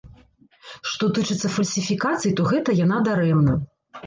Што 0.91 1.09
тычыцца 1.17 1.51
фальсіфікацый, 1.57 2.35
то 2.41 2.49
гэта 2.53 2.69
яна 2.83 2.97
дарэмна. 3.11 3.53